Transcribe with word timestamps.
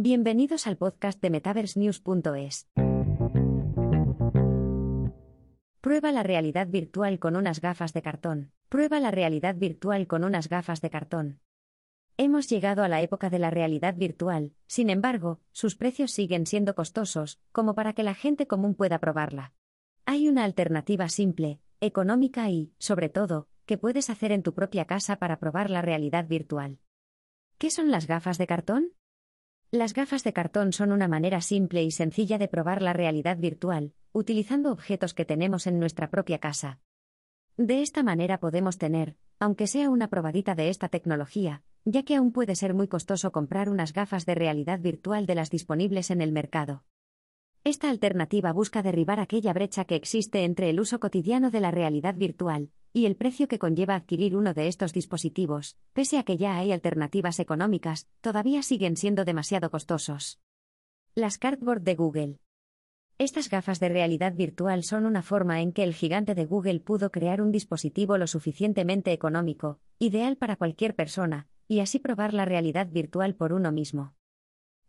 Bienvenidos 0.00 0.68
al 0.68 0.76
podcast 0.76 1.20
de 1.20 1.28
MetaverseNews.es. 1.28 2.68
Prueba 5.80 6.12
la 6.12 6.22
realidad 6.22 6.68
virtual 6.68 7.18
con 7.18 7.34
unas 7.34 7.60
gafas 7.60 7.92
de 7.94 8.00
cartón. 8.00 8.52
Prueba 8.68 9.00
la 9.00 9.10
realidad 9.10 9.56
virtual 9.56 10.06
con 10.06 10.22
unas 10.22 10.48
gafas 10.48 10.80
de 10.82 10.90
cartón. 10.90 11.40
Hemos 12.16 12.48
llegado 12.48 12.84
a 12.84 12.88
la 12.88 13.02
época 13.02 13.28
de 13.28 13.40
la 13.40 13.50
realidad 13.50 13.96
virtual, 13.96 14.52
sin 14.68 14.88
embargo, 14.88 15.40
sus 15.50 15.74
precios 15.74 16.12
siguen 16.12 16.46
siendo 16.46 16.76
costosos, 16.76 17.40
como 17.50 17.74
para 17.74 17.92
que 17.92 18.04
la 18.04 18.14
gente 18.14 18.46
común 18.46 18.76
pueda 18.76 19.00
probarla. 19.00 19.52
Hay 20.06 20.28
una 20.28 20.44
alternativa 20.44 21.08
simple, 21.08 21.60
económica 21.80 22.48
y, 22.50 22.72
sobre 22.78 23.08
todo, 23.08 23.48
que 23.66 23.78
puedes 23.78 24.10
hacer 24.10 24.30
en 24.30 24.44
tu 24.44 24.54
propia 24.54 24.84
casa 24.84 25.16
para 25.16 25.40
probar 25.40 25.70
la 25.70 25.82
realidad 25.82 26.28
virtual. 26.28 26.78
¿Qué 27.58 27.72
son 27.72 27.90
las 27.90 28.06
gafas 28.06 28.38
de 28.38 28.46
cartón? 28.46 28.92
Las 29.70 29.92
gafas 29.92 30.24
de 30.24 30.32
cartón 30.32 30.72
son 30.72 30.92
una 30.92 31.08
manera 31.08 31.42
simple 31.42 31.82
y 31.82 31.90
sencilla 31.90 32.38
de 32.38 32.48
probar 32.48 32.80
la 32.80 32.94
realidad 32.94 33.36
virtual, 33.36 33.92
utilizando 34.12 34.72
objetos 34.72 35.12
que 35.12 35.26
tenemos 35.26 35.66
en 35.66 35.78
nuestra 35.78 36.08
propia 36.08 36.38
casa. 36.38 36.80
De 37.58 37.82
esta 37.82 38.02
manera 38.02 38.40
podemos 38.40 38.78
tener, 38.78 39.16
aunque 39.38 39.66
sea 39.66 39.90
una 39.90 40.08
probadita 40.08 40.54
de 40.54 40.70
esta 40.70 40.88
tecnología, 40.88 41.62
ya 41.84 42.02
que 42.02 42.16
aún 42.16 42.32
puede 42.32 42.56
ser 42.56 42.72
muy 42.72 42.88
costoso 42.88 43.30
comprar 43.30 43.68
unas 43.68 43.92
gafas 43.92 44.24
de 44.24 44.36
realidad 44.36 44.80
virtual 44.80 45.26
de 45.26 45.34
las 45.34 45.50
disponibles 45.50 46.10
en 46.10 46.22
el 46.22 46.32
mercado. 46.32 46.84
Esta 47.62 47.90
alternativa 47.90 48.54
busca 48.54 48.82
derribar 48.82 49.20
aquella 49.20 49.52
brecha 49.52 49.84
que 49.84 49.96
existe 49.96 50.44
entre 50.44 50.70
el 50.70 50.80
uso 50.80 50.98
cotidiano 50.98 51.50
de 51.50 51.60
la 51.60 51.70
realidad 51.70 52.14
virtual 52.14 52.70
y 52.98 53.06
el 53.06 53.14
precio 53.14 53.46
que 53.46 53.60
conlleva 53.60 53.94
adquirir 53.94 54.34
uno 54.34 54.54
de 54.54 54.66
estos 54.66 54.92
dispositivos, 54.92 55.76
pese 55.92 56.18
a 56.18 56.24
que 56.24 56.36
ya 56.36 56.58
hay 56.58 56.72
alternativas 56.72 57.38
económicas, 57.38 58.08
todavía 58.20 58.62
siguen 58.62 58.96
siendo 58.96 59.24
demasiado 59.24 59.70
costosos. 59.70 60.40
Las 61.14 61.38
Cardboard 61.38 61.82
de 61.82 61.94
Google. 61.94 62.40
Estas 63.16 63.50
gafas 63.50 63.78
de 63.78 63.88
realidad 63.88 64.34
virtual 64.34 64.82
son 64.82 65.06
una 65.06 65.22
forma 65.22 65.60
en 65.60 65.72
que 65.72 65.84
el 65.84 65.94
gigante 65.94 66.34
de 66.34 66.44
Google 66.44 66.80
pudo 66.80 67.12
crear 67.12 67.40
un 67.40 67.52
dispositivo 67.52 68.18
lo 68.18 68.26
suficientemente 68.26 69.12
económico, 69.12 69.78
ideal 70.00 70.36
para 70.36 70.56
cualquier 70.56 70.96
persona, 70.96 71.46
y 71.68 71.78
así 71.78 72.00
probar 72.00 72.34
la 72.34 72.46
realidad 72.46 72.88
virtual 72.90 73.36
por 73.36 73.52
uno 73.52 73.70
mismo. 73.70 74.14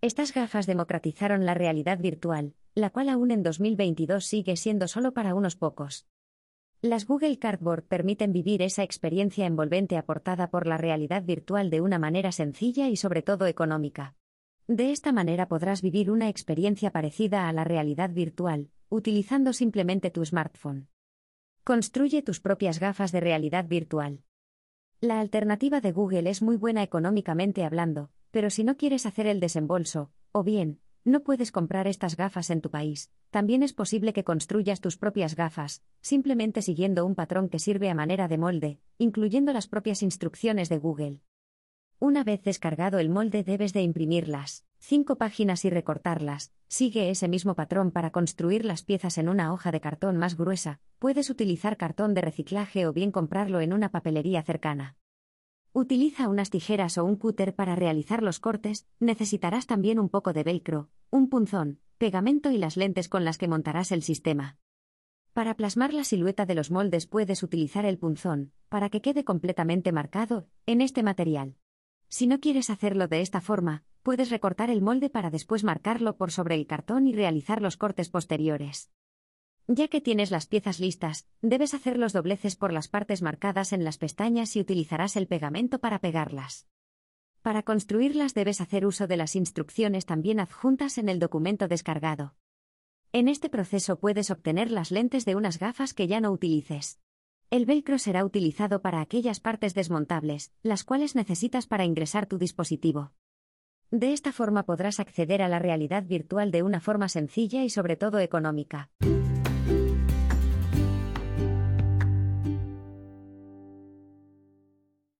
Estas 0.00 0.32
gafas 0.32 0.66
democratizaron 0.66 1.44
la 1.44 1.52
realidad 1.52 1.98
virtual, 1.98 2.54
la 2.74 2.88
cual 2.88 3.10
aún 3.10 3.32
en 3.32 3.42
2022 3.42 4.24
sigue 4.24 4.56
siendo 4.56 4.88
solo 4.88 5.12
para 5.12 5.34
unos 5.34 5.56
pocos. 5.56 6.06
Las 6.80 7.06
Google 7.06 7.40
Cardboard 7.40 7.88
permiten 7.88 8.32
vivir 8.32 8.62
esa 8.62 8.84
experiencia 8.84 9.46
envolvente 9.46 9.96
aportada 9.96 10.48
por 10.48 10.68
la 10.68 10.76
realidad 10.76 11.24
virtual 11.24 11.70
de 11.70 11.80
una 11.80 11.98
manera 11.98 12.30
sencilla 12.30 12.88
y 12.88 12.94
sobre 12.94 13.22
todo 13.22 13.46
económica. 13.46 14.14
De 14.68 14.92
esta 14.92 15.10
manera 15.10 15.48
podrás 15.48 15.82
vivir 15.82 16.08
una 16.08 16.28
experiencia 16.28 16.92
parecida 16.92 17.48
a 17.48 17.52
la 17.52 17.64
realidad 17.64 18.10
virtual, 18.10 18.70
utilizando 18.90 19.52
simplemente 19.52 20.12
tu 20.12 20.24
smartphone. 20.24 20.86
Construye 21.64 22.22
tus 22.22 22.38
propias 22.38 22.78
gafas 22.78 23.10
de 23.10 23.18
realidad 23.18 23.66
virtual. 23.66 24.22
La 25.00 25.18
alternativa 25.18 25.80
de 25.80 25.90
Google 25.90 26.30
es 26.30 26.42
muy 26.42 26.54
buena 26.54 26.84
económicamente 26.84 27.64
hablando, 27.64 28.10
pero 28.30 28.50
si 28.50 28.62
no 28.62 28.76
quieres 28.76 29.04
hacer 29.04 29.26
el 29.26 29.40
desembolso, 29.40 30.12
o 30.30 30.44
bien, 30.44 30.78
no 31.04 31.20
puedes 31.20 31.52
comprar 31.52 31.86
estas 31.86 32.16
gafas 32.16 32.50
en 32.50 32.60
tu 32.60 32.70
país. 32.70 33.10
También 33.30 33.62
es 33.62 33.72
posible 33.72 34.12
que 34.12 34.24
construyas 34.24 34.80
tus 34.80 34.96
propias 34.96 35.36
gafas, 35.36 35.82
simplemente 36.00 36.62
siguiendo 36.62 37.04
un 37.04 37.14
patrón 37.14 37.48
que 37.48 37.58
sirve 37.58 37.90
a 37.90 37.94
manera 37.94 38.28
de 38.28 38.38
molde, 38.38 38.80
incluyendo 38.98 39.52
las 39.52 39.68
propias 39.68 40.02
instrucciones 40.02 40.68
de 40.68 40.78
Google. 40.78 41.20
Una 42.00 42.22
vez 42.22 42.42
descargado 42.42 43.00
el 43.00 43.10
molde 43.10 43.42
debes 43.42 43.72
de 43.72 43.82
imprimirlas, 43.82 44.64
cinco 44.78 45.16
páginas 45.16 45.64
y 45.64 45.70
recortarlas. 45.70 46.52
Sigue 46.68 47.10
ese 47.10 47.26
mismo 47.26 47.54
patrón 47.54 47.90
para 47.90 48.10
construir 48.10 48.64
las 48.64 48.82
piezas 48.82 49.18
en 49.18 49.28
una 49.28 49.52
hoja 49.52 49.72
de 49.72 49.80
cartón 49.80 50.16
más 50.16 50.36
gruesa. 50.36 50.80
Puedes 50.98 51.28
utilizar 51.28 51.76
cartón 51.76 52.14
de 52.14 52.20
reciclaje 52.20 52.86
o 52.86 52.92
bien 52.92 53.10
comprarlo 53.10 53.60
en 53.60 53.72
una 53.72 53.90
papelería 53.90 54.42
cercana. 54.42 54.96
Utiliza 55.72 56.28
unas 56.28 56.50
tijeras 56.50 56.98
o 56.98 57.04
un 57.04 57.16
cúter 57.16 57.54
para 57.54 57.76
realizar 57.76 58.22
los 58.22 58.40
cortes, 58.40 58.86
necesitarás 59.00 59.66
también 59.66 59.98
un 59.98 60.08
poco 60.08 60.32
de 60.32 60.42
velcro, 60.42 60.88
un 61.10 61.28
punzón, 61.28 61.78
pegamento 61.98 62.50
y 62.50 62.58
las 62.58 62.76
lentes 62.76 63.08
con 63.08 63.24
las 63.24 63.38
que 63.38 63.48
montarás 63.48 63.92
el 63.92 64.02
sistema. 64.02 64.56
Para 65.34 65.54
plasmar 65.54 65.92
la 65.94 66.04
silueta 66.04 66.46
de 66.46 66.54
los 66.54 66.70
moldes 66.70 67.06
puedes 67.06 67.42
utilizar 67.42 67.84
el 67.84 67.98
punzón, 67.98 68.52
para 68.68 68.88
que 68.88 69.02
quede 69.02 69.24
completamente 69.24 69.92
marcado, 69.92 70.48
en 70.66 70.80
este 70.80 71.02
material. 71.02 71.56
Si 72.08 72.26
no 72.26 72.40
quieres 72.40 72.70
hacerlo 72.70 73.06
de 73.06 73.20
esta 73.20 73.40
forma, 73.40 73.84
puedes 74.02 74.30
recortar 74.30 74.70
el 74.70 74.80
molde 74.80 75.10
para 75.10 75.30
después 75.30 75.64
marcarlo 75.64 76.16
por 76.16 76.32
sobre 76.32 76.54
el 76.54 76.66
cartón 76.66 77.06
y 77.06 77.12
realizar 77.12 77.60
los 77.60 77.76
cortes 77.76 78.08
posteriores. 78.08 78.90
Ya 79.70 79.88
que 79.88 80.00
tienes 80.00 80.30
las 80.30 80.46
piezas 80.46 80.80
listas, 80.80 81.26
debes 81.42 81.74
hacer 81.74 81.98
los 81.98 82.14
dobleces 82.14 82.56
por 82.56 82.72
las 82.72 82.88
partes 82.88 83.20
marcadas 83.20 83.74
en 83.74 83.84
las 83.84 83.98
pestañas 83.98 84.56
y 84.56 84.60
utilizarás 84.60 85.14
el 85.14 85.26
pegamento 85.26 85.78
para 85.78 85.98
pegarlas. 85.98 86.66
Para 87.42 87.62
construirlas 87.62 88.32
debes 88.32 88.62
hacer 88.62 88.86
uso 88.86 89.06
de 89.06 89.18
las 89.18 89.36
instrucciones 89.36 90.06
también 90.06 90.40
adjuntas 90.40 90.96
en 90.96 91.10
el 91.10 91.18
documento 91.18 91.68
descargado. 91.68 92.34
En 93.12 93.28
este 93.28 93.50
proceso 93.50 94.00
puedes 94.00 94.30
obtener 94.30 94.70
las 94.70 94.90
lentes 94.90 95.26
de 95.26 95.36
unas 95.36 95.58
gafas 95.58 95.92
que 95.92 96.06
ya 96.06 96.22
no 96.22 96.30
utilices. 96.32 96.98
El 97.50 97.66
velcro 97.66 97.98
será 97.98 98.24
utilizado 98.24 98.80
para 98.80 99.02
aquellas 99.02 99.38
partes 99.38 99.74
desmontables, 99.74 100.50
las 100.62 100.82
cuales 100.82 101.14
necesitas 101.14 101.66
para 101.66 101.84
ingresar 101.84 102.24
tu 102.24 102.38
dispositivo. 102.38 103.12
De 103.90 104.14
esta 104.14 104.32
forma 104.32 104.62
podrás 104.62 104.98
acceder 104.98 105.42
a 105.42 105.48
la 105.48 105.58
realidad 105.58 106.04
virtual 106.04 106.50
de 106.52 106.62
una 106.62 106.80
forma 106.80 107.10
sencilla 107.10 107.64
y 107.64 107.70
sobre 107.70 107.96
todo 107.96 108.18
económica. 108.18 108.90
thank 109.68 109.80
you 109.80 110.07